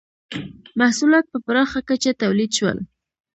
[0.79, 2.77] •محصولات په پراخه کچه تولید شول.